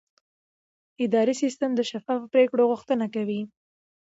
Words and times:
اداري 1.05 1.35
سیستم 1.43 1.69
د 1.75 1.81
شفافو 1.89 2.31
پریکړو 2.33 2.69
غوښتنه 2.71 3.05
کوي. 3.15 3.41